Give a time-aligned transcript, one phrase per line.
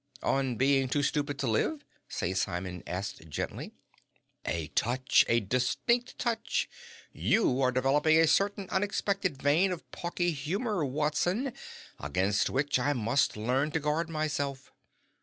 [0.23, 2.35] "On Being Too Stupid To Live?" St.
[2.35, 3.71] Simon asked gently.
[4.47, 5.23] "A touch!
[5.29, 6.67] A distinct touch!
[7.13, 11.53] You are developing a certain unexpected vein of pawky humor, Watson,
[11.99, 14.71] against which I must learn to guard myself."